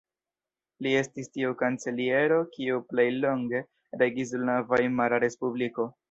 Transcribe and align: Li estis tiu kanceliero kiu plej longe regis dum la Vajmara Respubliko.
Li 0.85 0.91
estis 0.99 1.27
tiu 1.37 1.51
kanceliero 1.59 2.39
kiu 2.55 2.79
plej 2.93 3.05
longe 3.25 3.61
regis 4.03 4.31
dum 4.37 4.49
la 4.51 4.55
Vajmara 4.71 5.21
Respubliko. 5.25 5.87